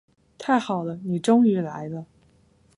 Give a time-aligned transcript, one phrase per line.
[0.39, 2.07] 太好了，你终于来了。